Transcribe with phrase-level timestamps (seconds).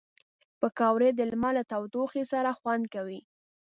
[0.59, 3.19] پکورې د لمر له تودوخې سره خوند کوي